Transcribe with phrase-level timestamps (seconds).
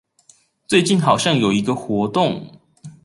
[0.67, 2.59] 最近好像有一個活動